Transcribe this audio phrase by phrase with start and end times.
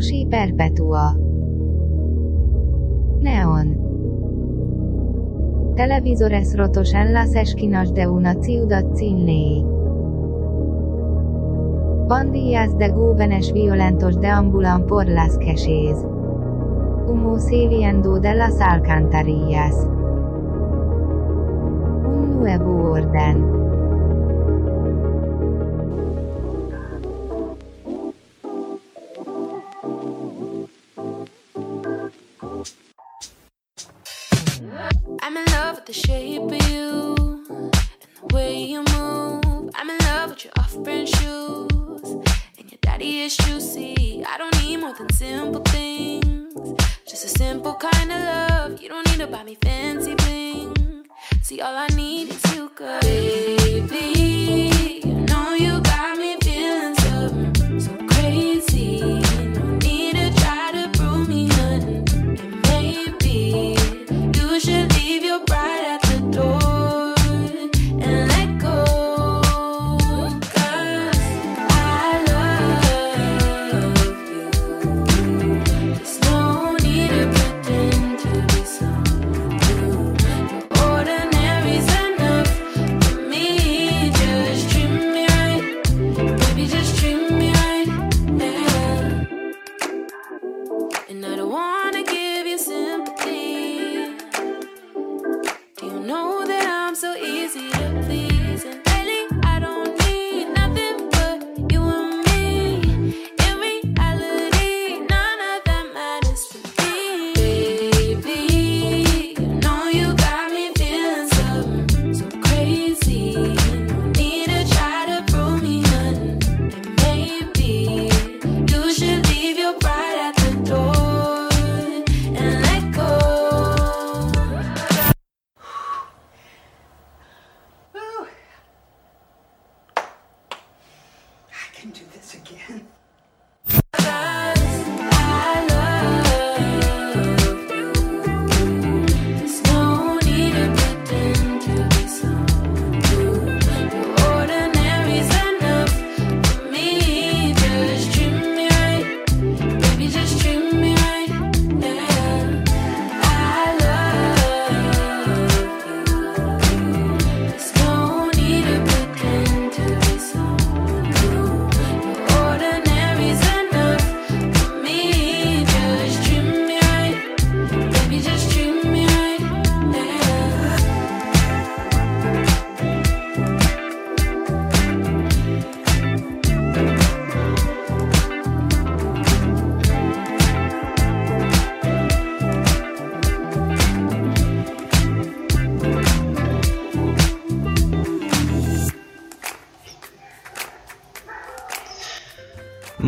[0.00, 1.14] Osi Perpetua
[3.20, 3.68] Neon
[5.76, 9.26] Televisores rotos en las esquinas de una ciudad sin.
[12.08, 16.02] Pandillas de jóvenes violentos deambulan por las calles.
[17.06, 19.86] Humo saliendo de las alcantarillas.
[22.06, 23.59] Un nuevo orden.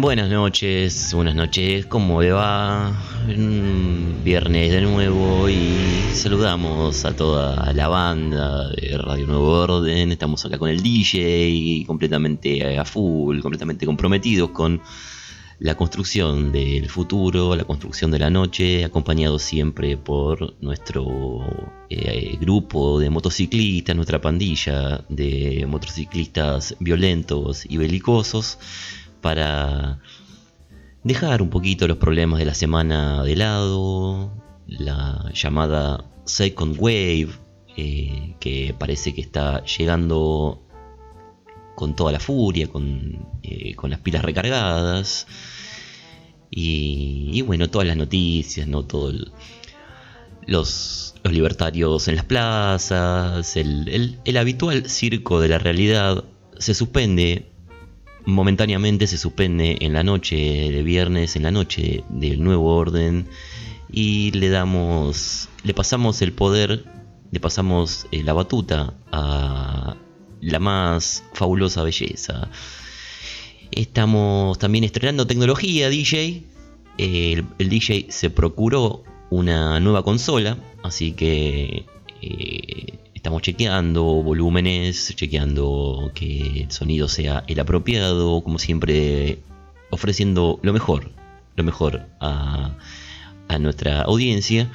[0.02, 2.92] Buenas noches, buenas noches, ¿cómo le va?
[4.24, 5.76] Viernes de nuevo y
[6.12, 10.10] saludamos a toda la banda de Radio Nuevo Orden.
[10.10, 14.82] Estamos acá con el DJ, completamente a full, completamente comprometidos con
[15.60, 21.44] la construcción del futuro, la construcción de la noche, acompañado siempre por nuestro
[21.88, 28.58] eh, grupo de motociclistas, nuestra pandilla de motociclistas violentos y belicosos
[29.22, 30.00] para
[31.03, 34.31] dejar un poquito los problemas de la semana de lado,
[34.66, 37.28] la llamada Second Wave,
[37.77, 40.62] eh, que parece que está llegando
[41.75, 45.27] con toda la furia, con, eh, con las pilas recargadas.
[46.50, 48.84] Y, y bueno, todas las noticias, ¿no?
[48.84, 49.10] Todo
[50.47, 56.25] los, libertarios en las plazas, el- el habitual circo de la realidad
[56.59, 57.52] se suspende
[58.24, 63.28] momentáneamente se suspende en la noche de viernes, en la noche del nuevo orden,
[63.91, 66.84] y le damos, le pasamos el poder,
[67.30, 69.97] le pasamos eh, la batuta a
[70.41, 72.48] la más fabulosa belleza.
[73.71, 76.42] Estamos también estrenando tecnología DJ.
[76.98, 81.86] El, DJ se procuró una nueva consola, así que
[82.21, 89.39] eh, estamos chequeando volúmenes, chequeando que el sonido sea el apropiado, como siempre
[89.91, 91.13] ofreciendo lo mejor,
[91.54, 92.77] lo mejor a,
[93.47, 94.72] a nuestra audiencia.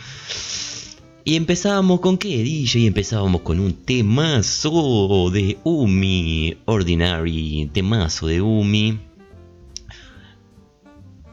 [1.25, 2.87] Y empezábamos con qué, DJ?
[2.87, 8.97] Empezábamos con un temazo de Umi, Ordinary, temazo de Umi.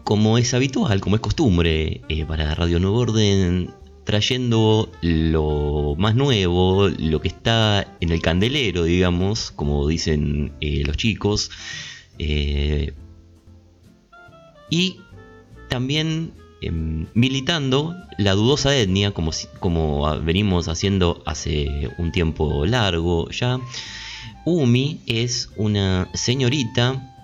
[0.03, 3.71] como es habitual, como es costumbre eh, para Radio Nuevo Orden,
[4.05, 10.97] trayendo lo más nuevo, lo que está en el candelero, digamos, como dicen eh, los
[10.97, 11.51] chicos.
[12.19, 12.93] eh,
[14.71, 15.01] y
[15.69, 19.31] también em, militando la dudosa etnia, como,
[19.61, 23.61] como venimos haciendo hace un tiempo largo ya.
[24.45, 27.15] Umi es una señorita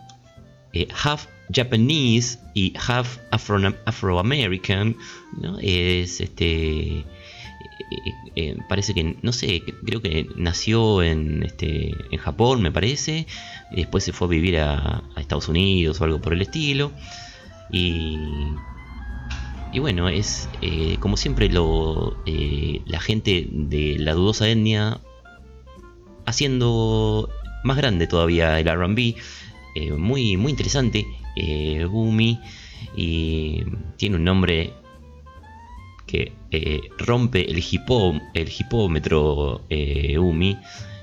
[0.73, 4.97] eh, half Japanese y half Afro- Afro-American,
[5.41, 5.59] ¿no?
[5.61, 6.99] Es este.
[6.99, 7.05] eh,
[8.37, 13.27] eh, parece que, no sé, creo que nació en, este, en Japón, me parece.
[13.73, 16.93] después se fue a vivir a, Estados Unidos o algo por el estilo.
[17.71, 18.19] Y.
[19.73, 22.17] Y bueno, es eh, como siempre lo,
[22.87, 25.01] la gente de la dudosa etnia
[26.27, 27.29] haciendo
[27.63, 29.15] más grande todavía el RB.
[29.97, 31.07] muy, muy interesante.
[31.37, 32.41] Eh, Gumi.
[32.97, 33.63] Y
[33.97, 34.73] tiene un nombre
[36.07, 40.59] que eh, rompe el, hipó, el hipómetro eh, Umi.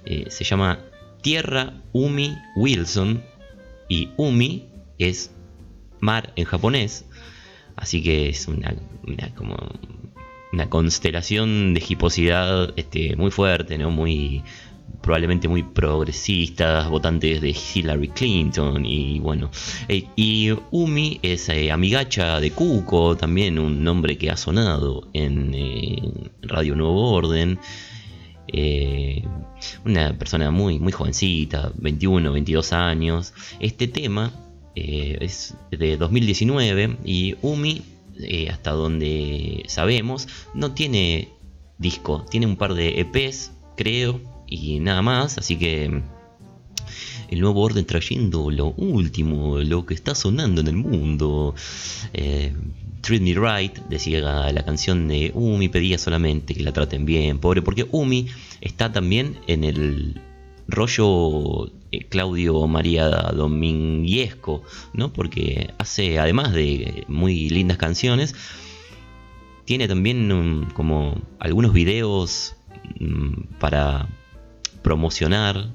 [0.05, 0.79] Eh, se llama
[1.21, 3.23] Tierra Umi Wilson.
[3.87, 4.65] Y Umi
[4.97, 5.31] es
[5.99, 7.05] mar en japonés.
[7.77, 8.75] Así que es una,
[9.35, 9.55] como
[10.51, 13.91] una constelación de hiposidad este, muy fuerte, ¿no?
[13.91, 14.43] Muy
[15.07, 19.49] probablemente muy progresistas, votantes de Hillary Clinton y bueno.
[19.87, 25.53] eh, y Umi es eh, amigacha de Cuco, también un nombre que ha sonado en
[25.53, 25.97] eh,
[26.41, 27.57] Radio Nuevo Orden.
[29.85, 33.33] Una persona muy, muy jovencita, 21, 22 años.
[33.61, 34.33] Este tema
[34.75, 37.81] es de 2019 y Umi,
[38.49, 41.29] hasta donde sabemos, no tiene
[41.77, 46.01] disco, tiene un par de EPs, creo, y nada más, así que
[47.29, 51.53] el nuevo orden trayendo lo último, lo que está sonando en el mundo.
[52.13, 52.53] Eh,
[53.01, 57.61] Treat Me Right, decía la canción de Umi, pedía solamente que la traten bien, pobre,
[57.61, 58.27] porque Umi
[58.59, 60.21] está también en el
[60.67, 64.63] rollo eh, Claudio María Dominguesco,
[64.93, 65.13] ¿no?
[65.13, 68.35] Porque hace, además de muy lindas canciones,
[69.65, 72.55] tiene también um, como algunos videos
[72.99, 74.09] mm, para
[74.81, 75.69] promocionar,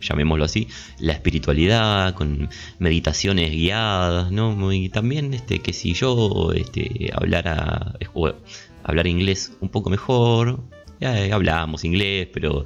[0.00, 0.68] llamémoslo así,
[0.98, 2.48] la espiritualidad, con
[2.78, 4.52] meditaciones guiadas, ¿no?
[4.52, 7.94] Muy, también este, que si yo este, hablara,
[8.84, 10.60] hablar inglés un poco mejor,
[11.00, 12.64] ya eh, hablábamos inglés, pero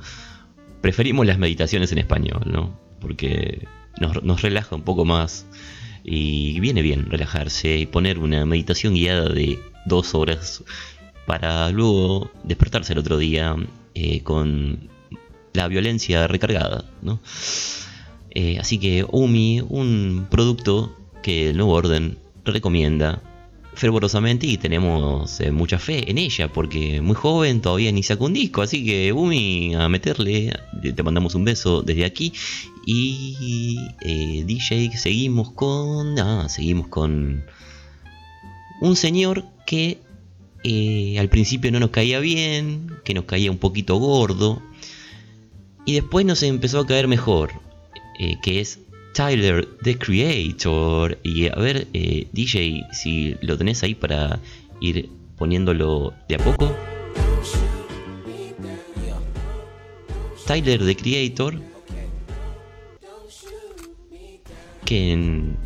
[0.81, 2.79] preferimos las meditaciones en español, ¿no?
[3.01, 3.67] Porque
[4.01, 5.47] nos, nos relaja un poco más
[6.05, 10.65] y viene bien relajarse y poner una meditación guiada de dos horas
[11.27, 13.57] para luego despertarse el otro día
[13.95, 14.89] eh, con
[15.53, 17.21] la violencia recargada, ¿no?
[18.31, 23.23] Eh, así que Umi, un producto que el nuevo orden recomienda
[23.75, 28.35] fervorosamente y tenemos eh, mucha fe en ella porque muy joven todavía ni sacó un
[28.35, 30.53] disco, así que Umi a meterle,
[30.83, 32.33] te mandamos un beso desde aquí
[32.87, 37.45] y eh, DJ seguimos con, ah, seguimos con
[38.81, 39.99] un señor que
[40.65, 44.63] eh, al principio no nos caía bien, que nos caía un poquito gordo
[45.85, 47.51] y después nos empezó a caer mejor,
[48.19, 48.79] eh, que es
[49.15, 51.19] Tyler, the Creator.
[51.23, 54.41] Y a ver, eh, DJ, si lo tenés ahí para
[54.81, 56.75] ir poniéndolo de a poco.
[60.47, 61.61] Tyler, the Creator.
[64.85, 65.57] Que en,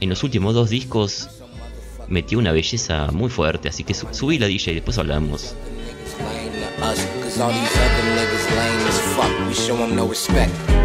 [0.00, 1.28] en los últimos dos discos
[2.08, 3.68] metió una belleza muy fuerte.
[3.68, 5.54] Así que su, subí la DJ y después hablamos.
[7.40, 9.48] All these other niggas lame as fuck.
[9.48, 10.75] We show them no respect.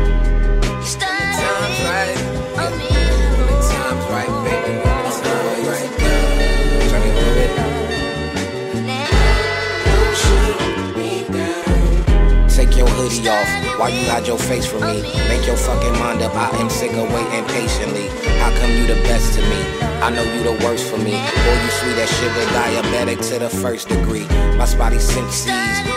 [13.02, 13.80] Hoodie off.
[13.80, 15.02] Why you hide your face from me?
[15.28, 16.36] Make your fucking mind up.
[16.36, 18.08] I am sick of waiting patiently.
[18.38, 19.62] How come you the best to me?
[20.02, 21.12] I know you the worst for me.
[21.12, 24.28] Boy, you sweet as sugar, diabetic to the first degree.
[24.58, 25.46] My spotty senses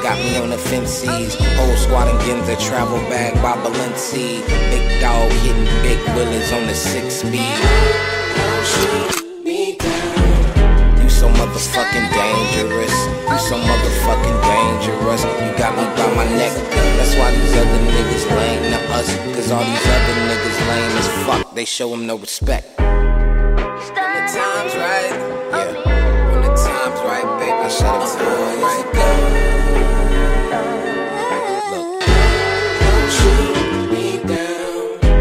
[0.02, 1.34] got me on the fences.
[1.56, 4.46] Whole squad and Ginza travel bag by Balenci.
[4.70, 9.23] Big dog hitting big willies on the six speed.
[17.64, 19.09] Other niggas lame to us.
[19.35, 21.54] Cause all these other niggas lame as fuck.
[21.54, 22.66] They show them no respect.
[22.78, 25.12] When the time's right,
[25.52, 26.30] yeah.
[26.30, 28.87] When the time's right, baby, I shut up time right
[31.71, 32.02] Look.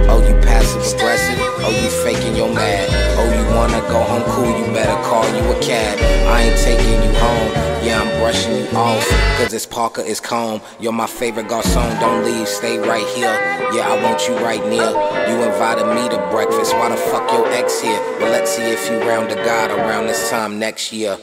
[0.09, 1.39] Oh, you passive aggressive.
[1.39, 3.12] Oh, you faking your mad
[3.55, 5.97] wanna go home, cool, you better call you a cab.
[6.27, 7.51] I ain't taking you home,
[7.85, 9.07] yeah, I'm brushing you off.
[9.37, 13.33] Cause this Parker is calm, you're my favorite garçon, don't leave, stay right here.
[13.73, 14.89] Yeah, I want you right near.
[15.29, 17.99] You invited me to breakfast, why the fuck your ex here?
[18.19, 21.17] Well, let's see if you round the God around this time next year.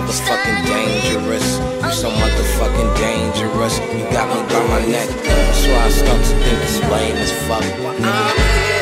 [0.00, 1.58] motherfucking dangerous.
[1.82, 3.78] You so motherfucking dangerous.
[3.78, 5.08] You got me by my neck.
[5.24, 8.75] That's why I start to think it's lame as fuck.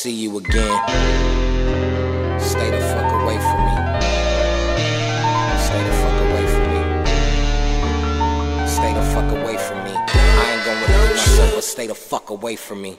[0.00, 0.80] see you again.
[2.40, 3.74] Stay the fuck away from me.
[5.66, 6.80] Stay the fuck away from me.
[8.66, 9.92] Stay the fuck away from me.
[9.92, 12.98] I ain't gonna repeat myself, but stay the fuck away from me.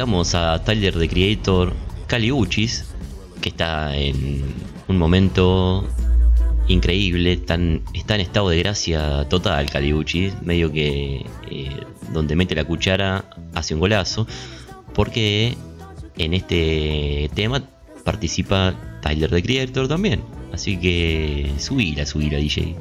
[0.00, 1.74] llegamos a Tyler the Creator
[2.06, 2.86] Caliuchis,
[3.42, 4.54] que está en
[4.88, 5.86] un momento
[6.68, 11.80] increíble, tan, está en estado de gracia total Caliuchis, medio que eh,
[12.14, 14.26] donde mete la cuchara hace un golazo,
[14.94, 15.54] porque
[16.16, 17.62] en este tema
[18.02, 22.74] participa Tyler the Creator también, así que subila, subila DJ.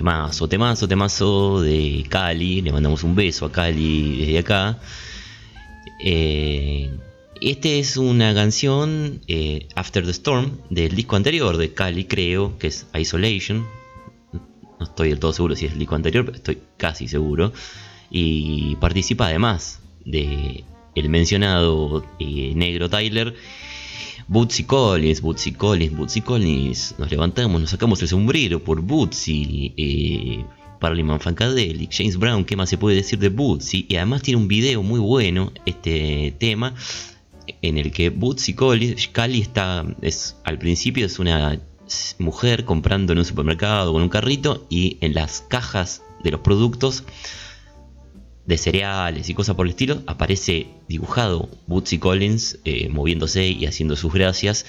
[0.00, 2.62] Temazo, temazo, temazo de Cali.
[2.62, 4.78] Le mandamos un beso a Cali desde acá.
[6.02, 6.90] Eh,
[7.42, 12.68] este es una canción eh, After the Storm del disco anterior de Cali, creo, que
[12.68, 13.66] es Isolation.
[14.32, 17.52] No estoy del todo seguro si es el disco anterior, pero estoy casi seguro.
[18.10, 20.64] Y participa además de
[20.94, 23.34] el mencionado eh, negro Tyler.
[24.30, 26.94] Bootsy Collins, Bootsy Collins, Bootsy Collins.
[26.98, 29.74] Nos levantamos, nos sacamos el sombrero por Bootsy.
[29.76, 30.44] Eh,
[31.18, 33.86] Funkadelic, James Brown, ¿qué más se puede decir de Bootsy?
[33.88, 36.74] Y además tiene un video muy bueno, este tema,
[37.60, 41.60] en el que Bootsy Collins, Cali está, es, al principio es una
[42.20, 47.02] mujer comprando en un supermercado con un carrito y en las cajas de los productos
[48.46, 53.96] de cereales y cosas por el estilo, aparece dibujado Bootsy Collins eh, moviéndose y haciendo
[53.96, 54.66] sus gracias.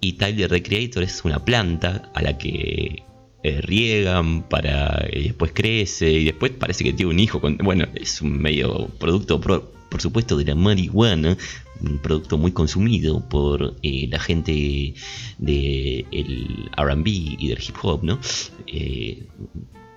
[0.00, 3.04] Y Tyler the Creator es una planta a la que
[3.42, 7.40] eh, riegan para y después crece y después parece que tiene un hijo.
[7.40, 11.36] Con, bueno, es un medio producto, por, por supuesto, de la marihuana,
[11.80, 14.94] un producto muy consumido por eh, la gente
[15.38, 18.18] del RB y del hip hop, ¿no?
[18.66, 19.26] Eh,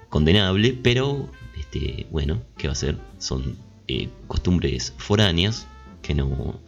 [0.10, 1.32] condenable, pero
[1.72, 2.98] este, bueno, ¿qué va a ser?
[3.20, 3.58] Son
[3.88, 5.68] eh, costumbres foráneas
[6.02, 6.60] que no,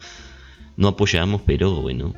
[0.76, 2.14] no apoyamos, pero bueno,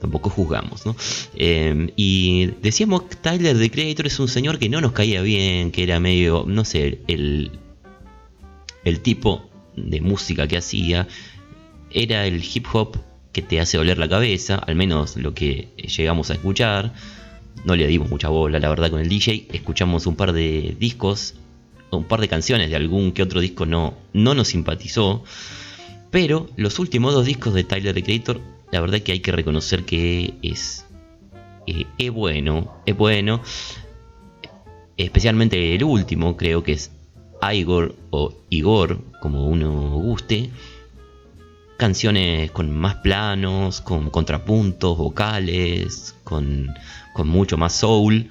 [0.00, 0.96] tampoco juzgamos, ¿no?
[1.34, 5.72] Eh, y decíamos que Tyler the Creator es un señor que no nos caía bien,
[5.72, 7.52] que era medio, no sé, el,
[8.84, 11.06] el tipo de música que hacía
[11.90, 12.96] era el hip hop
[13.32, 16.94] que te hace doler la cabeza, al menos lo que llegamos a escuchar.
[17.64, 19.48] No le dimos mucha bola, la verdad, con el DJ.
[19.52, 21.34] Escuchamos un par de discos,
[21.90, 25.24] un par de canciones de algún que otro disco no, no nos simpatizó.
[26.10, 29.84] Pero los últimos dos discos de Tyler the Creator, la verdad que hay que reconocer
[29.84, 30.84] que es,
[31.66, 33.40] eh, es bueno, es bueno.
[34.96, 36.90] Especialmente el último, creo que es
[37.52, 40.50] Igor o Igor, como uno guste.
[41.76, 46.74] Canciones con más planos, con contrapuntos vocales, con,
[47.14, 48.28] con mucho más soul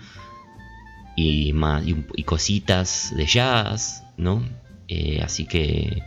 [1.20, 4.44] y, más, y, cositas de jazz, ¿no?
[4.88, 6.02] Eh, así que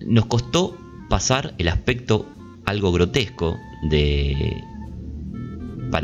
[0.00, 0.76] nos costó
[1.08, 2.26] pasar el aspecto
[2.66, 3.58] algo grotesco
[3.88, 4.62] de,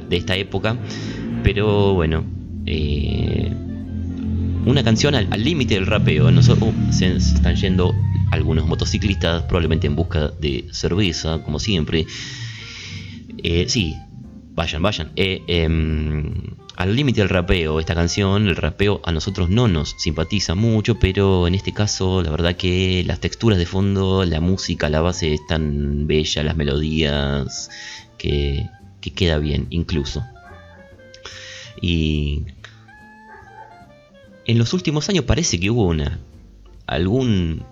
[0.09, 0.77] de esta época,
[1.43, 2.25] pero bueno,
[2.67, 3.53] eh,
[4.65, 6.31] una canción al límite del rapeo.
[6.31, 7.95] Nosotros se, se están yendo
[8.31, 12.07] algunos motociclistas, probablemente en busca de cerveza, como siempre.
[13.43, 13.95] Eh, sí,
[14.55, 15.13] vayan, vayan.
[15.15, 15.69] Eh, eh,
[16.77, 21.49] al límite del rapeo, esta canción, el rapeo a nosotros no nos simpatiza mucho, pero
[21.49, 25.47] en este caso, la verdad que las texturas de fondo, la música, la base es
[25.47, 27.71] tan bella, las melodías,
[28.19, 28.69] que,
[29.01, 30.23] que queda bien, incluso.
[31.81, 32.45] Y
[34.45, 36.19] en los últimos años parece que hubo una
[36.87, 37.65] algún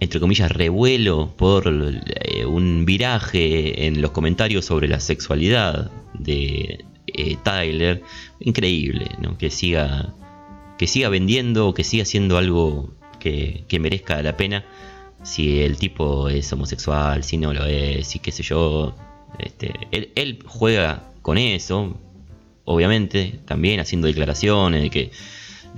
[0.00, 7.36] entre comillas revuelo por eh, un viraje en los comentarios sobre la sexualidad de eh,
[7.42, 8.02] Tyler
[8.40, 9.38] increíble ¿no?
[9.38, 10.14] que siga
[10.78, 14.64] que siga vendiendo que siga haciendo algo que, merezca la pena
[15.22, 18.94] si el tipo es homosexual si no lo es y qué sé yo
[19.38, 21.96] este, él, juega con eso
[22.64, 24.90] obviamente también haciendo declaraciones de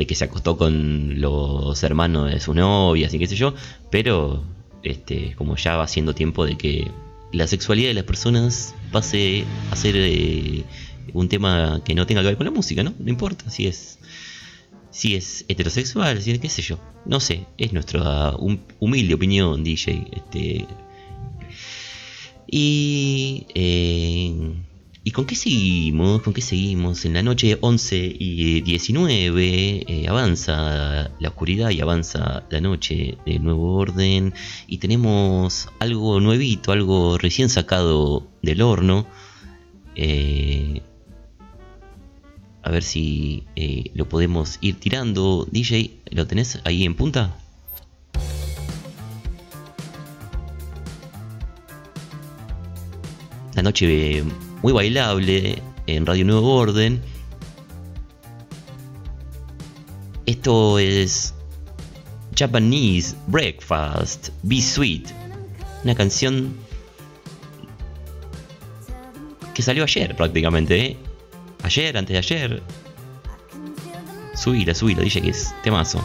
[0.07, 3.55] que se acostó con los hermanos de su novia, así qué sé yo,
[3.91, 4.45] pero
[4.83, 6.91] este, como ya va siendo tiempo de que
[7.33, 10.65] la sexualidad de las personas pase a ser eh,
[11.13, 12.95] un tema que no tenga que ver con la música, ¿no?
[12.99, 13.99] No importa si es
[14.91, 19.63] si es heterosexual, si es qué sé yo, no sé, es nuestra hum- humilde opinión,
[19.63, 20.67] DJ, este
[22.49, 24.55] y eh,
[25.07, 26.21] ¿Y con qué seguimos?
[26.23, 27.05] ¿Con qué seguimos?
[27.05, 33.39] En la noche 11 y 19 eh, avanza la oscuridad y avanza la noche de
[33.39, 34.35] nuevo orden
[34.67, 39.07] y tenemos algo nuevito, algo recién sacado del horno.
[39.95, 40.83] Eh,
[42.67, 45.47] a ver si eh, lo podemos ir tirando.
[45.49, 47.33] DJ, ¿lo tenés ahí en punta?
[53.55, 54.25] La noche
[54.63, 57.01] muy bailable en Radio Nuevo Orden.
[60.27, 61.35] Esto es
[62.37, 65.07] Japanese Breakfast, Be Sweet.
[65.85, 66.57] Una canción
[69.55, 70.85] que salió ayer prácticamente.
[70.85, 71.06] ¿eh?
[71.67, 72.63] Ayer, antes de ayer.
[74.37, 76.01] Subila, subila, dije que es temazo.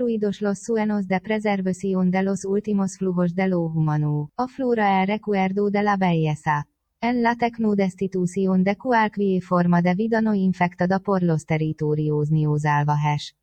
[0.00, 4.30] Destruidos los suenos de preservación de los últimos flujos de lo humano.
[4.38, 6.66] A flora el recuerdo de la belleza.
[7.02, 13.36] En la tecnodestitución de cualquier forma de vida no infectada por los territorios ni salvajes.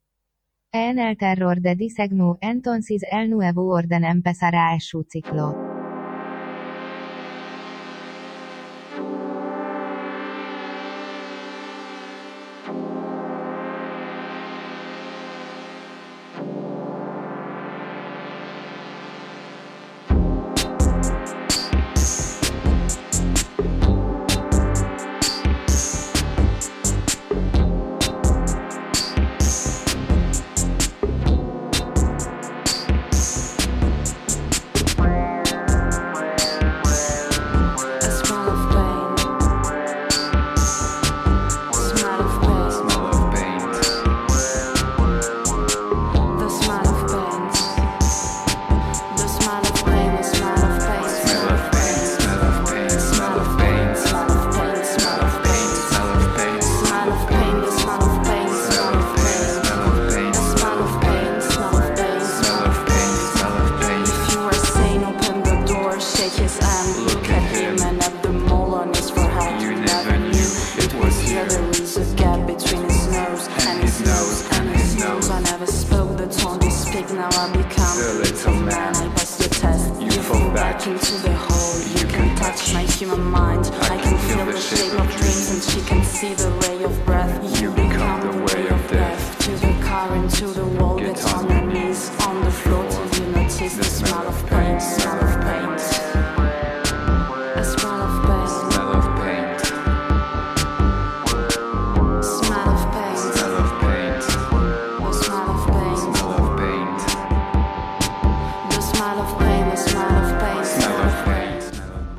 [0.71, 5.66] En el terror de disegno entonces el nuevo orden empezará su ciclo.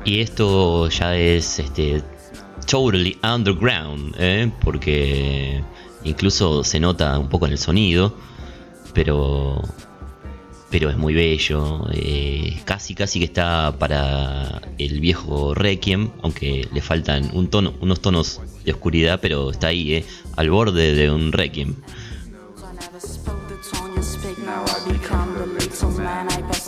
[0.09, 2.01] Y esto ya es este
[2.65, 4.51] totally underground, ¿eh?
[4.63, 5.63] porque
[6.03, 8.17] incluso se nota un poco en el sonido,
[8.95, 9.61] pero
[10.71, 16.81] pero es muy bello, eh, casi casi que está para el viejo Requiem, aunque le
[16.81, 20.05] faltan un tono, unos tonos de oscuridad, pero está ahí, ¿eh?
[20.37, 21.75] al borde de un Requiem.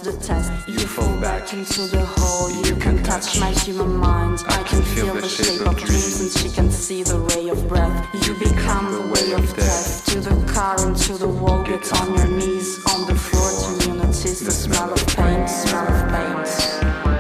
[0.04, 0.52] The test.
[0.68, 2.50] You fall back into the hole.
[2.66, 4.44] You can touch my human mind.
[4.48, 8.08] I can feel the shape of dreams, and she can see the ray of breath.
[8.26, 10.06] You become the way of death.
[10.08, 11.64] To the car and to the wall.
[11.64, 13.52] Get on your knees on the floor
[13.86, 15.48] you notice the smell of pain.
[15.48, 17.11] Smell of pain.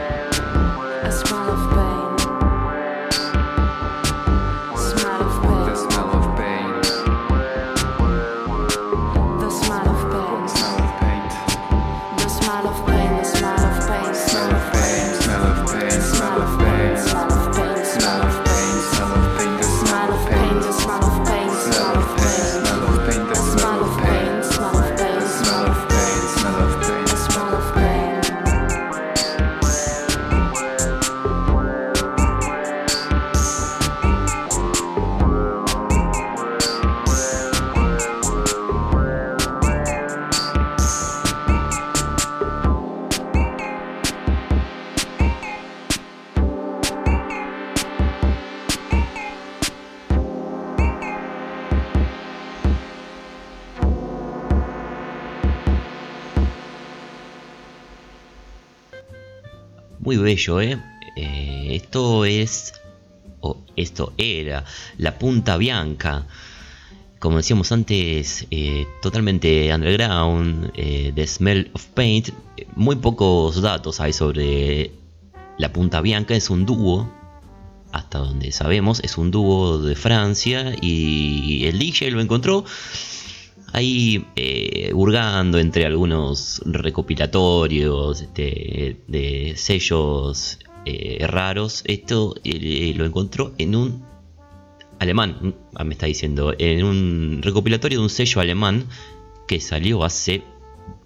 [60.11, 60.77] Muy bello, ¿eh?
[61.15, 62.73] Eh, esto es,
[63.39, 64.65] o esto era,
[64.97, 66.27] la punta bianca.
[67.17, 72.31] Como decíamos antes, eh, totalmente underground, eh, The Smell of Paint.
[72.75, 74.91] Muy pocos datos hay sobre
[75.57, 76.35] la punta bianca.
[76.35, 77.09] Es un dúo
[77.93, 82.65] hasta donde sabemos, es un dúo de Francia y el DJ lo encontró
[83.73, 91.83] ahí eh, hurgando entre algunos recopilatorios este, de sellos eh, raros.
[91.85, 94.05] Esto eh, lo encontró en un
[94.99, 98.85] alemán, ah, me está diciendo, en un recopilatorio de un sello alemán
[99.47, 100.43] que salió hace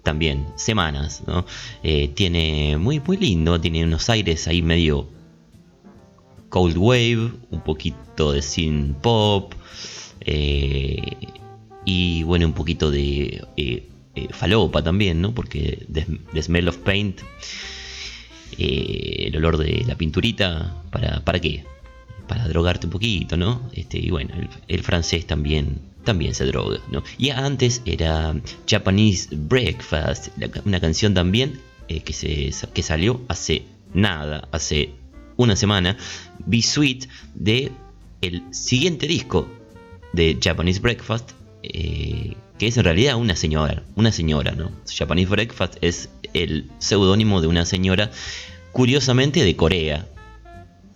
[0.02, 1.44] también semanas, ¿no?
[1.82, 5.08] Eh, tiene muy muy lindo, tiene unos aires ahí medio
[6.48, 9.54] cold wave, un poquito de synth pop
[10.20, 11.02] eh,
[11.86, 15.32] y bueno un poquito de eh, eh, falopa también, ¿no?
[15.32, 17.20] Porque the, smell of paint,
[18.58, 21.64] eh, el olor de la pinturita, para para qué?
[22.26, 23.70] Para drogarte un poquito, ¿no?
[23.72, 24.34] Este y bueno
[24.66, 27.04] el, francés también también se droga, ¿no?
[27.18, 28.34] Y antes era
[28.68, 30.28] Japanese Breakfast,
[30.64, 33.62] una canción también que, se, que salió hace
[33.94, 34.90] nada, hace
[35.36, 35.96] una semana,
[36.46, 37.70] Be Sweet, de
[38.22, 39.48] el siguiente disco
[40.12, 41.32] de Japanese Breakfast,
[41.72, 44.70] eh, que es en realidad una señora, una señora, ¿no?
[44.86, 48.10] Japanese Breakfast es el seudónimo de una señora,
[48.72, 50.06] curiosamente de Corea.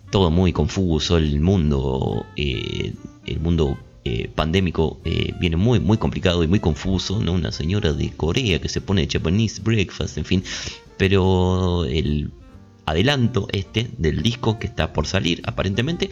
[0.09, 2.93] Todo muy confuso, el mundo, eh,
[3.25, 4.99] el mundo eh, pandémico
[5.39, 7.33] viene muy muy complicado y muy confuso, ¿no?
[7.33, 10.43] Una señora de Corea que se pone Japanese breakfast, en fin.
[10.97, 12.31] Pero el
[12.85, 16.11] adelanto este del disco que está por salir, aparentemente,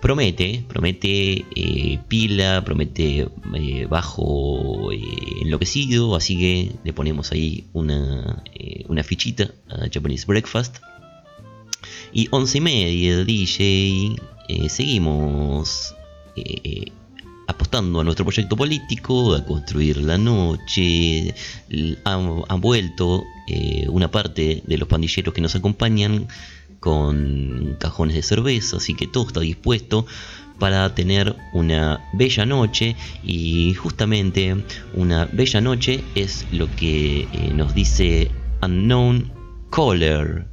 [0.00, 4.98] promete, promete eh, pila, promete eh, bajo eh,
[5.42, 8.42] enloquecido, así que le ponemos ahí una,
[8.88, 10.78] una fichita a Japanese Breakfast.
[12.12, 14.16] Y once y media, DJ,
[14.68, 15.94] seguimos
[17.50, 21.34] apostando a nuestro proyecto político, a construir la noche.
[22.04, 26.28] Han vuelto eh, una parte de los pandilleros que nos acompañan
[26.78, 30.06] con cajones de cerveza, así que todo está dispuesto
[30.58, 34.56] para tener una bella noche y justamente
[34.94, 38.30] una bella noche es lo que eh, nos dice
[38.62, 39.32] Unknown
[39.70, 40.46] Caller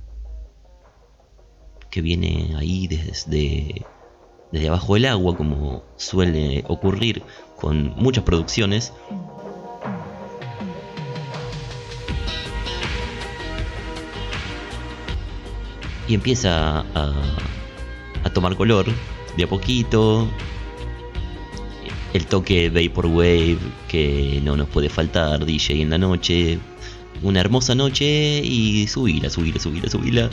[1.91, 3.85] que viene ahí desde
[4.51, 7.23] desde abajo del agua, como suele ocurrir
[7.55, 8.93] con muchas producciones.
[16.07, 17.13] Y empieza a,
[18.33, 18.85] tomar color
[19.35, 20.27] de a poquito.
[22.13, 23.57] El toque Vaporwave
[23.89, 26.59] que no nos puede faltar, DJ en la noche.
[27.21, 30.29] Una hermosa noche y subila, subila, subila, subila.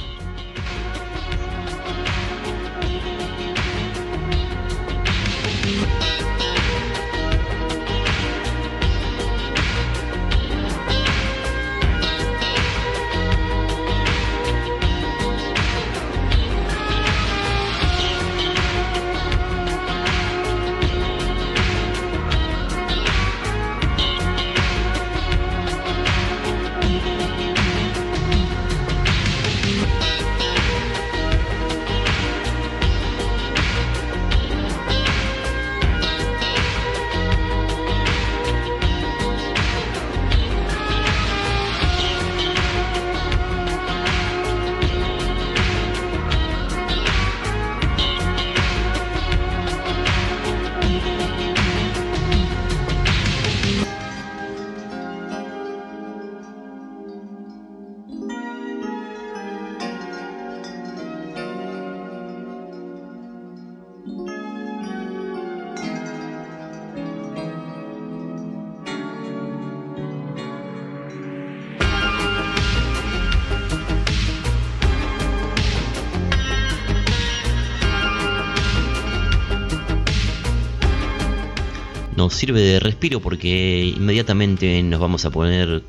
[82.24, 85.82] Nos sirve de respiro porque inmediatamente nos vamos a poner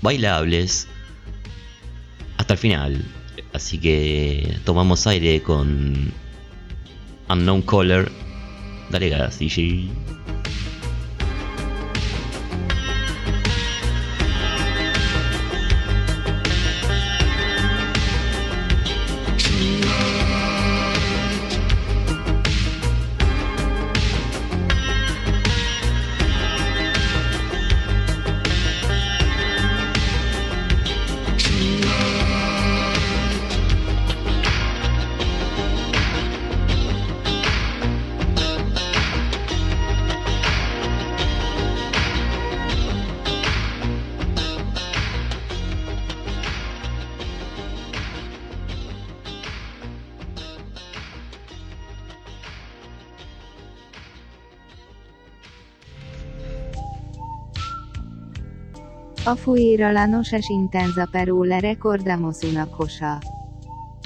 [0.00, 0.86] bailables
[2.36, 3.04] hasta el final.
[3.52, 6.12] Así que tomamos aire con
[7.28, 8.12] Unknown Caller.
[8.90, 9.90] Dale gas, DJ.
[59.32, 63.18] A fuira la noches intensa pero le recordamos una cosa.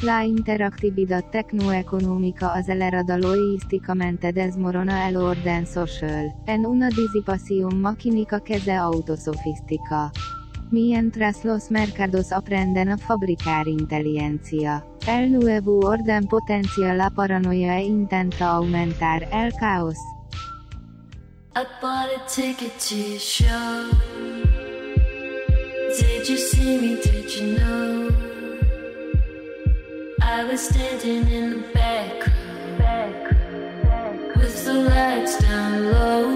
[0.03, 8.71] La interactividad tecnoeconómica acelerada logísticamente desmorona el orden social, en una disipación maquínica que se
[8.71, 10.13] autosofistica.
[10.71, 18.51] Mientras los mercados aprenden a fabricar inteligencia, el nuevo orden potencia la paranoia e intenta
[18.51, 19.99] aumentar el caos.
[21.57, 24.46] I bought a ticket to show.
[25.99, 27.01] Did you see me?
[27.01, 28.11] Did you know?
[30.21, 32.27] I was standing in the back
[32.79, 36.36] row, with the lights down low.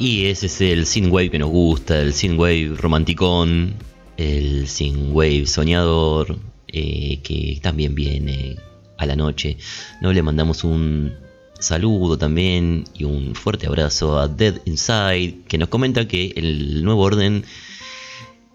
[0.00, 3.74] Y ese es el synthwave que nos gusta, el synthwave romanticón,
[4.16, 6.38] el synthwave soñador,
[6.68, 8.56] eh, que también viene
[8.96, 9.58] a la noche.
[10.00, 11.12] No le mandamos un
[11.58, 17.02] saludo también y un fuerte abrazo a Dead Inside, que nos comenta que el nuevo
[17.02, 17.44] orden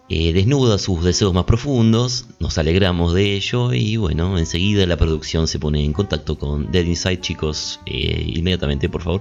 [0.08, 5.46] eh, desnuda sus deseos más profundos, nos alegramos de ello y bueno, enseguida la producción
[5.46, 9.20] se pone en contacto con Dead Inside, chicos, eh, inmediatamente por favor.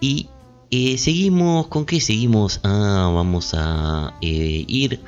[0.00, 0.28] Y
[0.70, 2.60] eh, seguimos, ¿con qué seguimos?
[2.64, 5.00] Ah, vamos a eh, ir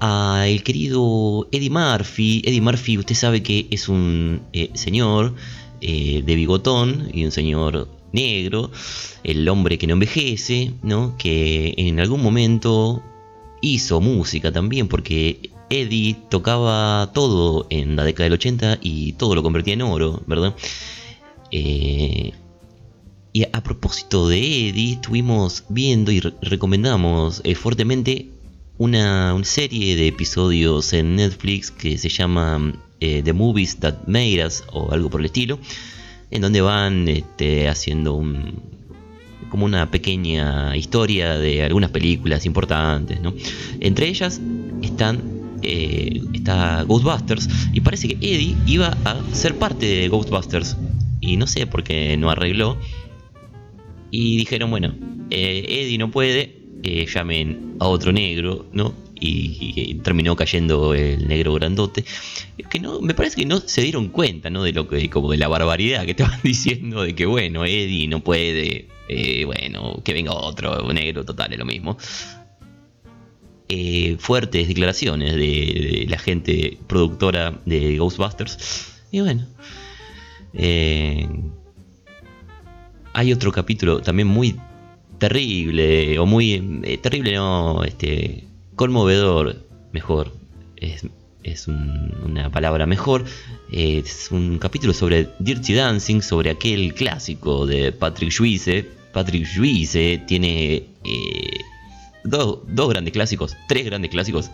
[0.00, 2.42] a el querido Eddie Murphy.
[2.44, 5.34] Eddie Murphy, usted sabe que es un eh, señor
[5.80, 8.70] de bigotón y un señor negro,
[9.24, 11.16] el hombre que no envejece, ¿no?
[11.18, 13.02] Que en algún momento
[13.60, 19.42] hizo música también, porque Eddie tocaba todo en la década del 80 y todo lo
[19.42, 20.54] convertía en oro, ¿verdad?
[21.50, 22.32] Eh,
[23.32, 28.28] y a propósito de Eddie, estuvimos viendo y re- recomendamos eh, fuertemente
[28.78, 34.44] una, una serie de episodios en Netflix que se llama eh, The Movies That Made
[34.46, 35.58] Us o algo por el estilo,
[36.30, 38.60] en donde van este, haciendo un
[39.48, 43.34] como una pequeña historia de algunas películas importantes, ¿no?
[43.80, 44.40] Entre ellas
[44.80, 45.20] están
[45.60, 50.78] eh, está Ghostbusters y parece que Eddie iba a ser parte de Ghostbusters
[51.20, 52.78] y no sé por qué no arregló
[54.12, 54.94] y dijeron bueno
[55.30, 56.54] eh, Eddie no puede
[56.84, 62.04] eh, llamen a otro negro no y, y terminó cayendo el negro grandote
[62.70, 65.38] que no me parece que no se dieron cuenta no de lo que como de
[65.38, 70.32] la barbaridad que estaban diciendo de que bueno Eddie no puede eh, bueno que venga
[70.32, 71.96] otro negro total es lo mismo
[74.18, 79.00] fuertes declaraciones de, de la gente productora de Ghostbusters.
[79.10, 79.46] Y bueno,
[80.52, 81.26] eh,
[83.14, 84.56] hay otro capítulo también muy
[85.18, 88.44] terrible, o muy eh, terrible, no, este,
[88.74, 89.56] conmovedor,
[89.92, 90.32] mejor,
[90.76, 91.06] es,
[91.44, 93.24] es un- una palabra mejor.
[93.70, 98.84] Eh, es un capítulo sobre Dirty Dancing, sobre aquel clásico de Patrick Swayze.
[99.12, 101.60] Patrick Swayze tiene eh,
[102.24, 104.50] dos, dos grandes clásicos, tres grandes clásicos.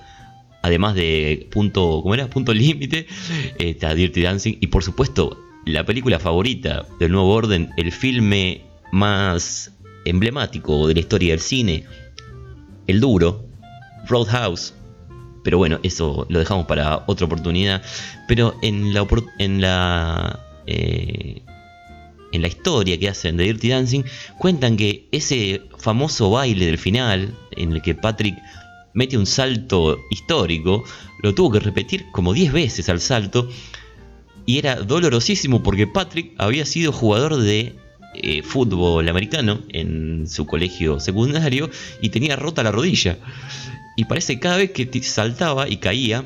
[0.63, 2.29] Además de punto, ¿cómo era?
[2.29, 3.07] Punto límite,
[3.59, 5.39] está Dirty Dancing y por supuesto
[5.69, 9.73] la película favorita del Nuevo Orden, el filme más
[10.05, 11.85] emblemático de la historia del cine,
[12.87, 13.45] El Duro,
[14.07, 14.75] Roadhouse.
[15.45, 17.83] Pero bueno, eso lo dejamos para otra oportunidad.
[18.27, 19.07] Pero en la,
[19.39, 21.43] en la eh,
[22.33, 24.03] en la historia que hacen de Dirty Dancing,
[24.39, 28.37] cuentan que ese famoso baile del final, en el que Patrick
[28.95, 30.85] mete un salto histórico,
[31.23, 33.49] lo tuvo que repetir como 10 veces al salto,
[34.49, 37.77] y era dolorosísimo porque Patrick había sido jugador de
[38.15, 41.69] eh, fútbol americano en su colegio secundario
[42.01, 43.19] y tenía rota la rodilla.
[43.95, 46.25] Y parece que cada vez que saltaba y caía,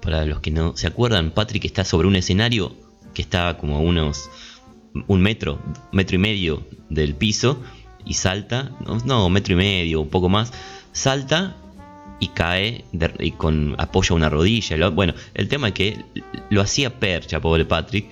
[0.00, 2.74] para los que no se acuerdan, Patrick está sobre un escenario
[3.12, 4.30] que está como a unos
[5.08, 5.60] un metro,
[5.92, 7.62] metro y medio del piso
[8.06, 10.54] y salta, no, no, metro y medio, un poco más,
[10.92, 11.54] salta
[12.20, 14.88] y cae de- y con apoya una rodilla.
[14.90, 16.04] Bueno, el tema es que
[16.50, 18.06] lo hacía percha, pobre Patrick,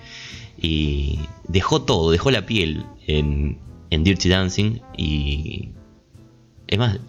[0.59, 3.57] y dejó todo, dejó la piel en,
[3.89, 5.69] Dirty Dancing y
[6.67, 6.99] es más,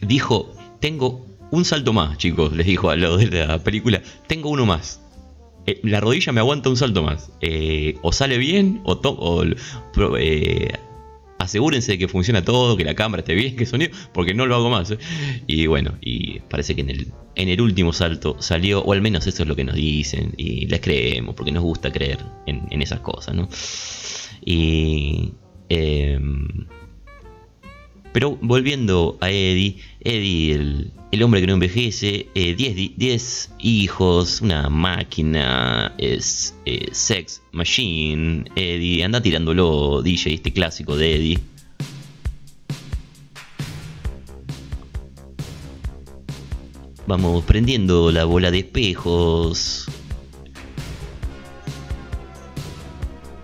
[0.00, 4.66] dijo, tengo un salto más, chicos, les dijo a lo de la película, tengo uno
[4.66, 5.00] más.
[5.66, 7.30] Eh, la rodilla me aguanta un salto más.
[7.40, 9.44] Eh, o sale bien, o, to- o
[10.18, 10.72] eh,
[11.38, 14.56] asegúrense de que funciona todo, que la cámara esté bien, que sonido, porque no lo
[14.56, 14.90] hago más.
[14.90, 14.98] eh.
[15.46, 19.26] Y bueno, y parece que en el, en el último salto salió, o al menos
[19.26, 22.82] eso es lo que nos dicen, y les creemos, porque nos gusta creer en, en
[22.82, 23.48] esas cosas, ¿no?
[24.44, 25.32] Y.
[25.68, 26.48] em,
[28.12, 35.94] pero volviendo a Eddie, Eddie, el, el hombre que no envejece, 10 hijos, una máquina,
[35.98, 38.44] es eh, sex machine.
[38.56, 41.38] Eddie, anda tirándolo, DJ, este clásico de Eddie.
[47.06, 49.86] Vamos prendiendo la bola de espejos.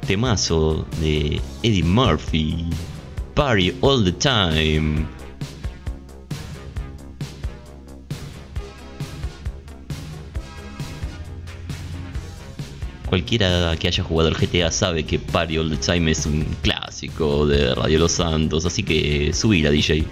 [0.06, 2.66] Temazo de Eddie Murphy.
[3.34, 5.08] Party all the time.
[13.08, 17.46] Cualquiera que haya jugado al GTA sabe que Party All the Time es un clásico
[17.46, 20.04] de Radio Los Santos, así que subí la DJ.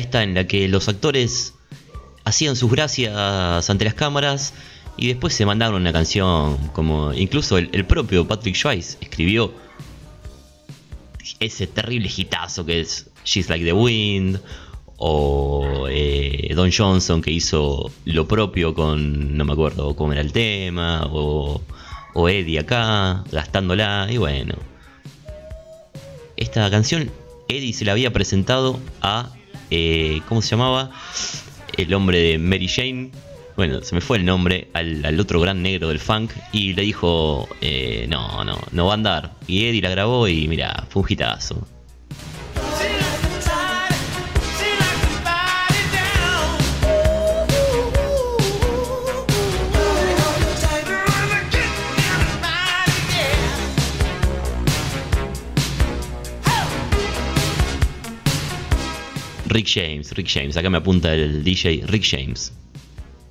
[0.00, 1.54] Esta en la que los actores
[2.24, 4.52] hacían sus gracias ante las cámaras
[4.96, 9.52] y después se mandaron una canción como incluso el, propio Patrick Swayze escribió
[11.38, 14.40] ese terrible hitazo que es She's Like the Wind
[14.96, 20.32] o eh, Don Johnson que hizo lo propio con no me acuerdo cómo era el
[20.32, 21.62] tema o,
[22.14, 24.54] o Eddie acá gastándola y bueno.
[26.36, 27.10] Esta canción
[27.48, 29.32] Eddie se la había presentado a
[29.70, 30.90] eh, ¿cómo se llamaba?
[31.76, 33.10] el hombre de Mary Jane
[33.56, 37.46] bueno, se me fue el nombre al, otro gran negro del funk y le dijo,
[37.60, 39.32] eh, no, no, no va a andar.
[39.46, 41.68] Y Eddie la grabó y mira, fue un hitazo.
[59.50, 62.52] Rick James, Rick James, acá me apunta el DJ Rick James.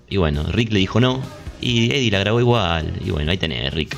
[0.10, 1.24] Y bueno, Rick le dijo no
[1.62, 2.94] y Eddie la grabó igual.
[3.06, 3.96] Y bueno, ahí tenés, Rick.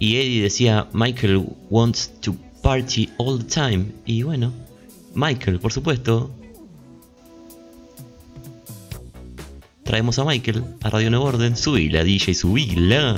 [0.00, 3.92] Y Eddie decía, Michael wants to party all the time.
[4.04, 4.52] Y bueno,
[5.14, 6.34] Michael, por supuesto.
[9.88, 11.56] Traemos a Michael a Radio Nuevo Orden.
[11.56, 13.16] Subila, DJ, subila.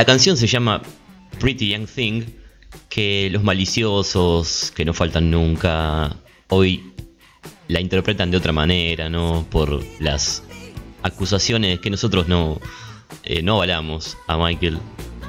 [0.00, 0.80] La canción se llama
[1.40, 2.22] Pretty Young Thing,
[2.88, 6.16] que los maliciosos, que no faltan nunca,
[6.48, 6.94] hoy
[7.68, 9.46] la interpretan de otra manera, ¿no?
[9.50, 10.42] Por las
[11.02, 12.62] acusaciones que nosotros no,
[13.24, 14.78] eh, no avalamos a Michael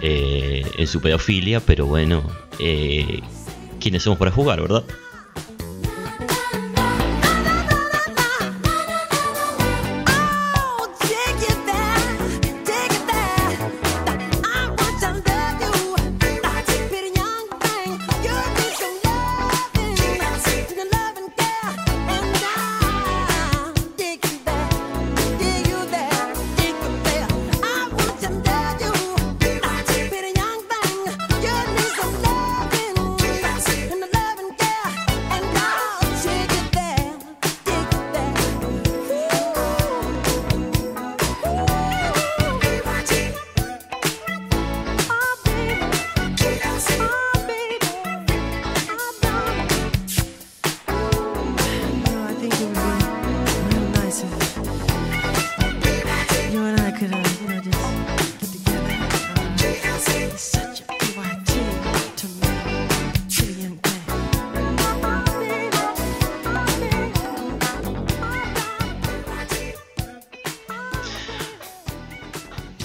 [0.01, 2.23] eh, en su pedofilia, pero bueno,
[2.57, 3.19] eh,
[3.81, 4.85] ¿quiénes somos para jugar, verdad?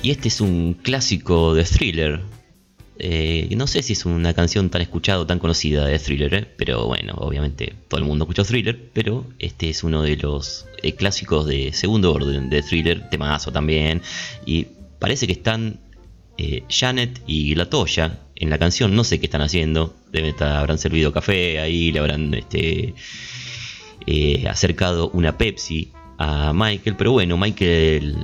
[0.03, 2.21] Y este es un clásico de thriller.
[2.99, 6.49] Eh, no sé si es una canción tan escuchada o tan conocida de thriller, ¿eh?
[6.57, 10.95] pero bueno, obviamente todo el mundo escuchó thriller, pero este es uno de los eh,
[10.95, 14.01] clásicos de segundo orden de thriller, temazo también.
[14.47, 14.67] Y
[14.99, 15.81] parece que están
[16.69, 20.79] Janet y La Toya en la canción, no sé qué están haciendo, deben estar, habrán
[20.79, 22.95] servido café ahí, le habrán este,
[24.47, 28.17] acercado una Pepsi a Michael, pero bueno, Michael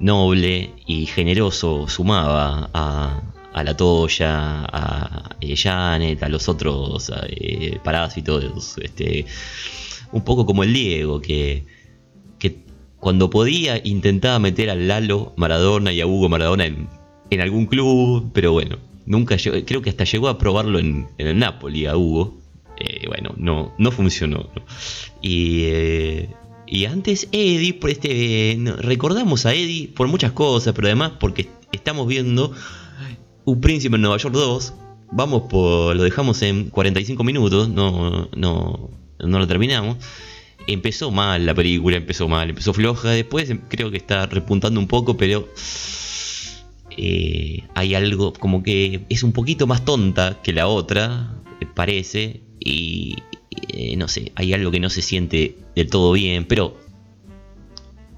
[0.00, 3.22] noble y generoso sumaba a,
[3.52, 9.26] a la Toya, a eh, Janet, a los otros eh, parásitos, este,
[10.12, 11.64] un poco como el Diego, que,
[12.38, 12.56] que
[13.00, 16.88] cuando podía intentaba meter a Lalo Maradona y a Hugo Maradona en,
[17.30, 21.38] en algún club, pero bueno, nunca llegó- creo que hasta llegó a probarlo en, el
[21.38, 22.38] Napoli a Hugo.
[22.78, 24.50] Eh, bueno, no, no funcionó.
[25.22, 26.28] Y, eh,
[26.66, 32.08] y antes Eddie, por este, recordamos a Eddie por muchas cosas, pero además porque estamos
[32.08, 32.52] viendo
[33.44, 34.74] Un Príncipe en Nueva York 2.
[35.12, 38.90] Vamos por, lo dejamos en 45 minutos, no, no,
[39.20, 39.98] no lo terminamos.
[40.66, 43.10] Empezó mal la película, empezó mal, empezó floja.
[43.10, 45.48] Después creo que está repuntando un poco, pero
[46.96, 52.40] eh, hay algo como que es un poquito más tonta que la otra, eh, parece,
[52.58, 53.16] y
[53.68, 56.76] eh, no sé, hay algo que no se siente del todo bien, pero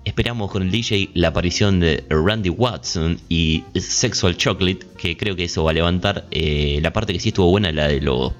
[0.04, 5.44] esperamos con el DJ la aparición de Randy Watson y Sexual Chocolate, que creo que
[5.44, 8.32] eso va a levantar eh, la parte que sí estuvo buena, la de los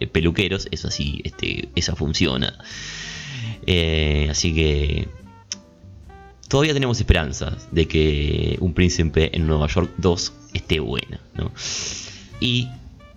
[0.00, 2.58] eh, peluqueros, eso sí, este, esa funciona.
[4.28, 5.08] Así que
[6.48, 11.20] todavía tenemos esperanzas de que Un Príncipe en Nueva York 2 esté buena.
[11.36, 11.52] ¿no?
[12.40, 12.68] Y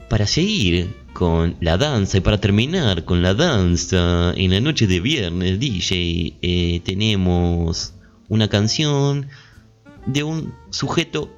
[0.10, 5.00] para seguir con la danza y para terminar con la danza en la noche de
[5.00, 7.94] viernes, DJ, eh, tenemos
[8.28, 9.28] una canción
[10.06, 11.32] de un sujeto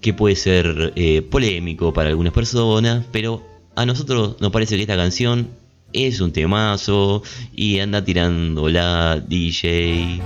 [0.00, 3.40] que puede ser eh, polémico para algunas personas, pero
[3.76, 5.48] a nosotros nos parece que esta canción
[5.92, 7.22] es un temazo
[7.54, 10.20] y anda tirándola DJ.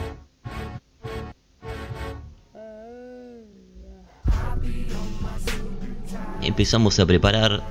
[6.50, 7.62] Empezamos a preparar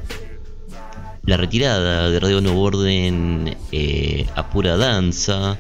[1.25, 5.57] la retirada de Radio Nuevo Orden eh, a pura danza.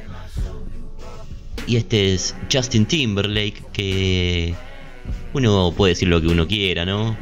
[1.67, 4.55] Y este es Justin Timberlake, que
[5.33, 7.17] uno puede decir lo que uno quiera, ¿no?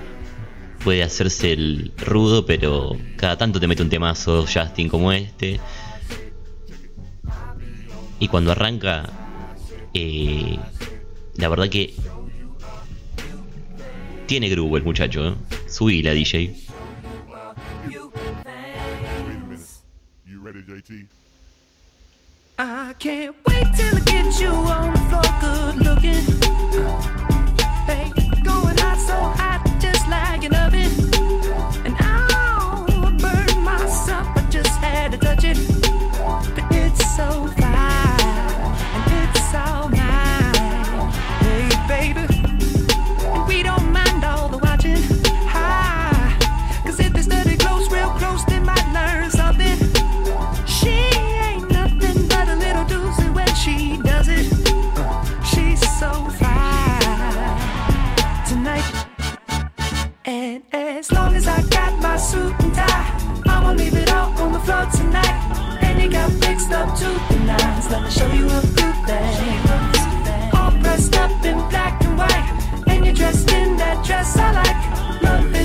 [0.83, 5.59] Puede hacerse el rudo, pero cada tanto te mete un temazo Justin como este.
[8.19, 9.09] Y cuando arranca,
[9.95, 10.59] eh,
[11.37, 11.95] la verdad que
[14.27, 15.56] tiene grupo el muchacho, ¿eh?
[15.67, 16.55] Subí la DJ.
[20.25, 21.07] You ready, JT?
[22.57, 26.23] I can't wait till I get you on the floor, good looking.
[27.85, 28.11] Hey,
[28.43, 30.89] going hot, so hot, just like an oven.
[31.85, 35.57] And I'll burn myself, I just had to touch it.
[36.55, 37.66] But it's so fine,
[60.27, 64.51] And as long as I got my suit and tie, I'ma leave it all on
[64.51, 65.79] the floor tonight.
[65.81, 67.89] And you got fixed up to the nines.
[67.89, 70.53] Let me show you a few things.
[70.53, 72.83] All dressed up in black and white.
[72.87, 75.21] And you're dressed in that dress I like.
[75.23, 75.56] Love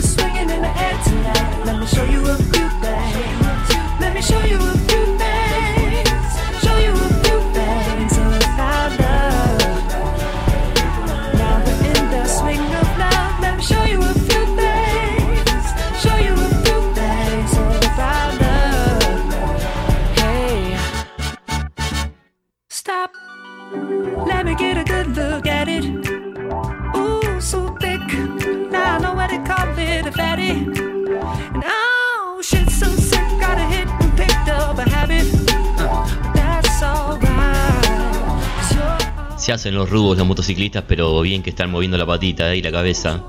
[39.52, 42.72] hacen los rudos los motociclistas, pero bien que están moviendo la patita eh, y la
[42.72, 43.22] cabeza,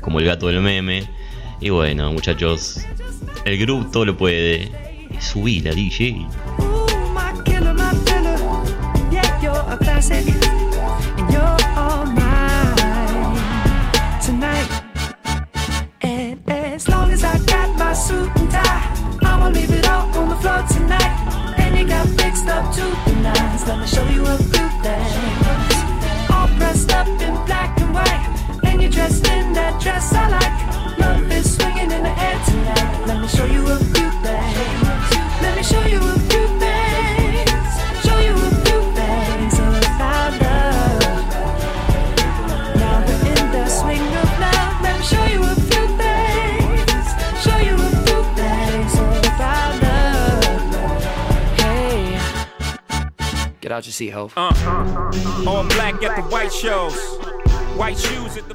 [0.00, 1.08] como el gato del meme.
[1.60, 2.80] Y bueno, muchachos,
[3.44, 4.70] el grupo todo lo puede.
[5.20, 6.26] Subí la DJ.
[6.58, 8.24] Ooh, my killer, my filler.
[29.84, 30.98] dress I like.
[30.98, 33.06] Love is swinging in the air tonight.
[33.06, 35.12] Let me show you a few things.
[35.44, 37.70] Let me show you a few things.
[38.04, 41.28] Show you a few things about love.
[42.80, 44.72] Now we're in the swing of love.
[44.86, 47.06] Let me show you a few things.
[47.44, 48.92] Show you a few things
[49.28, 50.64] about love.
[51.60, 52.18] Hey,
[53.60, 54.30] get out your seat, ho.
[54.34, 56.96] Uh, uh, uh, uh, all black at the white shows.
[57.76, 58.53] White shoes at the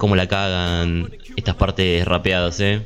[0.00, 2.80] Cómo la cagan estas partes rapeadas, eh.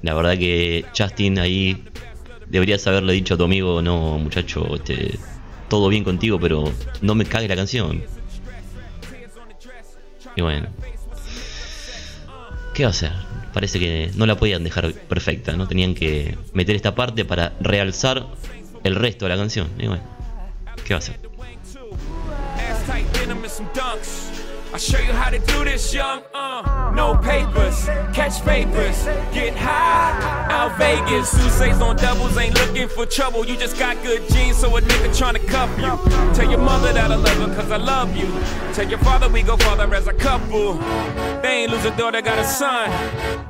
[0.00, 1.84] La verdad que Justin ahí
[2.46, 5.18] deberías haberle dicho a tu amigo, no muchacho, este,
[5.68, 6.64] todo bien contigo, pero
[7.02, 8.02] no me cague la canción.
[10.36, 10.68] Y bueno.
[12.72, 13.12] ¿Qué va a hacer?
[13.52, 15.68] Parece que no la podían dejar perfecta, ¿no?
[15.68, 18.26] Tenían que meter esta parte para realzar
[18.84, 19.68] el resto de la canción.
[19.78, 20.02] Y bueno,
[20.86, 21.33] ¿qué va a hacer?
[23.54, 24.42] Some dunks.
[24.72, 26.24] I'll show you how to do this, young.
[26.34, 30.50] Uh, no papers, catch papers, get high.
[30.50, 33.46] Out Vegas, Sousa's on doubles, ain't looking for trouble.
[33.46, 36.34] You just got good genes, so a nigga tryna cuff you.
[36.34, 38.26] Tell your mother that I love her, cause I love you.
[38.74, 40.74] Tell your father we go father as a couple.
[41.40, 42.90] They ain't lose a daughter, got a son.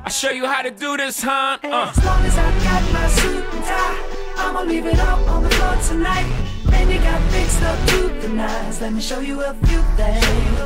[0.04, 1.56] I'll show you how to do this, huh?
[1.64, 1.94] Uh.
[1.96, 5.48] As long as I got my suit and tie, I'ma leave it all on the
[5.48, 6.43] floor tonight.
[6.72, 8.80] And you got fixed up to the nines.
[8.80, 10.60] Let me show you a few things.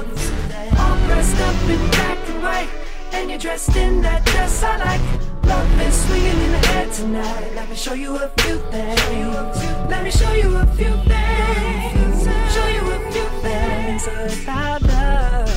[0.78, 2.68] All dressed up in black and white,
[3.12, 5.01] and you're dressed in that dress I like.
[5.44, 7.55] Love is swinging in the air tonight.
[7.55, 9.57] Let me show you a few things.
[9.88, 12.24] Let me show you a few things.
[12.55, 14.07] Show you a few things
[14.42, 15.51] about love.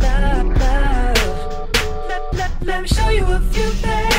[0.00, 1.70] Love, love.
[2.08, 4.13] Let, let, let me show you a few things.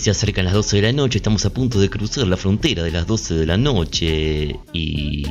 [0.00, 2.90] Se acercan las 12 de la noche, estamos a punto de cruzar la frontera de
[2.90, 5.24] las 12 de la noche y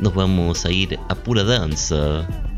[0.00, 2.51] nos vamos a ir a pura danza.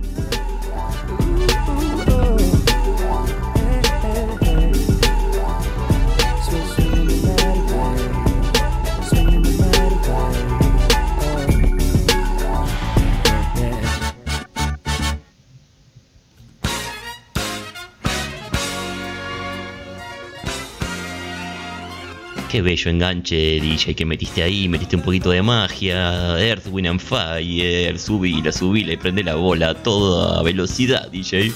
[22.54, 27.00] Qué bello enganche, DJ, que metiste ahí, metiste un poquito de magia, Earth, Wind and
[27.00, 31.52] Fire, subila, subila y prende la bola a toda velocidad, DJ.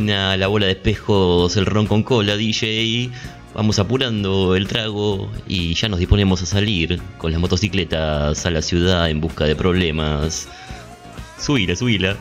[0.00, 3.10] La bola de espejos el ron con cola, DJ.
[3.54, 8.62] Vamos apurando el trago y ya nos disponemos a salir con las motocicletas a la
[8.62, 10.48] ciudad en busca de problemas.
[11.38, 12.16] Subila, subila.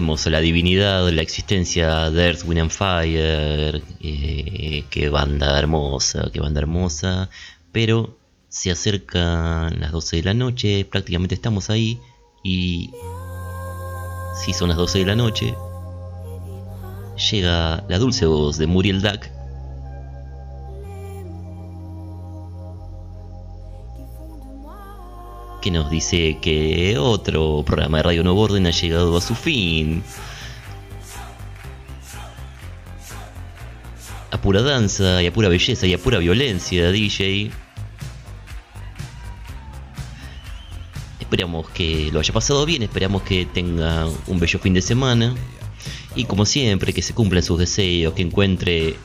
[0.00, 3.82] La divinidad la existencia de Earth, Wind and Fire.
[4.00, 7.28] eh, qué banda hermosa, qué banda hermosa.
[7.72, 8.16] Pero
[8.48, 11.98] se acercan las 12 de la noche, prácticamente estamos ahí.
[12.42, 12.90] Y
[14.42, 15.54] si son las 12 de la noche,
[17.30, 19.26] llega la dulce voz de Muriel Duck.
[25.62, 30.02] Que nos dice que otro programa de Radio Nuevo Orden ha llegado a su fin.
[34.32, 37.52] A pura danza y a pura belleza y a pura violencia, DJ.
[41.20, 45.34] Esperamos que lo haya pasado bien, esperamos que tenga un bello fin de semana.
[46.16, 48.96] Y como siempre, que se cumplan sus deseos, que encuentre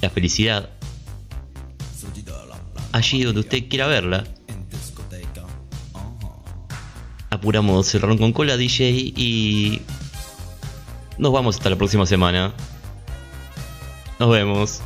[0.00, 0.70] la felicidad
[2.92, 4.24] allí donde usted quiera verla.
[7.38, 9.80] Apuramos el ron con cola, DJ, y
[11.18, 12.52] nos vamos hasta la próxima semana.
[14.18, 14.82] Nos vemos.